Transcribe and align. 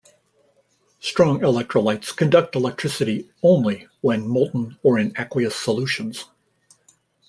Strong 0.99 1.41
electrolytes 1.41 2.09
conduct 2.17 2.55
electricity 2.55 3.29
"only" 3.43 3.87
when 4.01 4.27
molten 4.27 4.75
or 4.81 4.97
in 4.97 5.13
aqueous 5.15 5.55
solutions. 5.55 6.25